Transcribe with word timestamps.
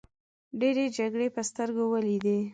ډیرې 0.59 0.85
جګړې 0.97 1.27
په 1.35 1.41
سترګو 1.49 1.83
ولیدې. 1.89 2.39